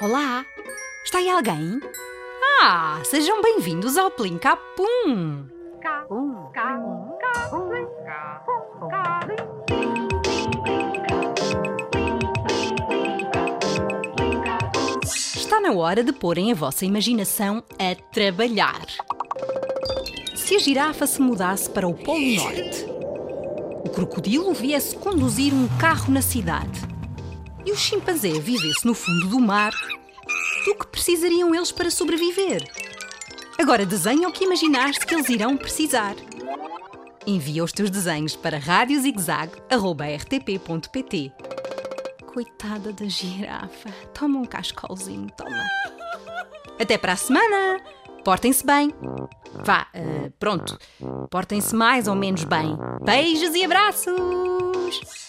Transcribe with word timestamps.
Olá! 0.00 0.44
Está 1.04 1.18
aí 1.18 1.28
alguém? 1.28 1.80
Ah, 2.62 3.00
sejam 3.04 3.40
bem-vindos 3.42 3.96
ao 3.96 4.10
Plim 4.10 4.38
Capum! 4.38 5.46
Está 15.04 15.60
na 15.60 15.72
hora 15.72 16.02
de 16.02 16.12
porem 16.12 16.52
a 16.52 16.54
vossa 16.54 16.84
imaginação 16.84 17.62
a 17.78 17.94
trabalhar. 18.12 18.86
Se 20.34 20.56
a 20.56 20.58
girafa 20.58 21.06
se 21.06 21.20
mudasse 21.20 21.70
para 21.70 21.86
o 21.86 21.94
Polo 21.94 22.34
Norte, 22.34 22.86
o 23.84 23.90
crocodilo 23.90 24.52
viesse 24.52 24.96
conduzir 24.96 25.52
um 25.52 25.68
carro 25.78 26.12
na 26.12 26.22
cidade 26.22 26.95
e 27.66 27.72
o 27.72 27.76
chimpanzé 27.76 28.40
vivesse 28.40 28.86
no 28.86 28.94
fundo 28.94 29.28
do 29.28 29.38
mar, 29.40 29.72
do 30.64 30.74
que 30.76 30.86
precisariam 30.86 31.52
eles 31.54 31.70
para 31.72 31.90
sobreviver? 31.90 32.62
Agora 33.58 33.84
desenha 33.84 34.28
o 34.28 34.32
que 34.32 34.44
imaginaste 34.44 35.04
que 35.04 35.12
eles 35.14 35.28
irão 35.28 35.56
precisar. 35.56 36.14
Envia 37.26 37.64
os 37.64 37.72
teus 37.72 37.90
desenhos 37.90 38.36
para 38.36 38.58
radiozigzag.rtp.pt 38.58 41.32
Coitada 42.26 42.92
da 42.92 43.08
girafa. 43.08 43.90
Toma 44.14 44.38
um 44.38 44.44
cascolzinho, 44.44 45.26
toma. 45.36 45.64
Até 46.78 46.96
para 46.96 47.14
a 47.14 47.16
semana! 47.16 47.80
Portem-se 48.22 48.64
bem. 48.64 48.94
Vá, 49.64 49.88
uh, 49.94 50.30
pronto. 50.38 50.78
Portem-se 51.30 51.74
mais 51.74 52.06
ou 52.06 52.14
menos 52.14 52.44
bem. 52.44 52.78
Beijos 53.02 53.52
e 53.54 53.64
abraços! 53.64 55.26